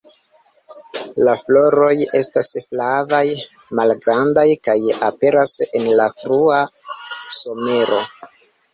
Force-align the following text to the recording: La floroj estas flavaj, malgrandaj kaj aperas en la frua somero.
La 1.27 1.35
floroj 1.41 1.91
estas 2.21 2.49
flavaj, 2.71 3.21
malgrandaj 3.81 4.49
kaj 4.71 4.77
aperas 5.13 5.57
en 5.69 5.89
la 6.03 6.13
frua 6.19 6.61
somero. 7.41 8.05